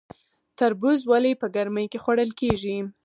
[0.57, 2.77] تربوز ولې په ګرمۍ کې خوړل کیږي؟